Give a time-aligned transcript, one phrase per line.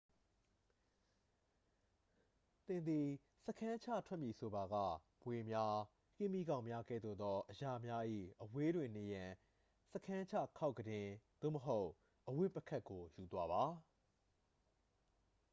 [2.67, 3.07] သင်သည်
[3.45, 4.75] စခန်းချထွက်မည်ဆိုပါက
[5.27, 5.75] မြွေများ
[6.17, 8.03] ကင်းမြီးကောက်များ ကဲ့သို့သောအရာများ၏
[8.41, 9.29] အဝေးတွင်နေရန်
[9.91, 11.07] စခန်းချခေါက်ကုတင်
[11.41, 11.89] သို့မဟုတ်
[12.29, 13.63] အဝတ်ပုခက်ကို ယူသွားပါ